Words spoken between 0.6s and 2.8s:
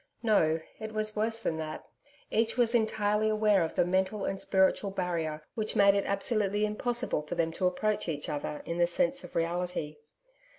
it was worse than that. Each was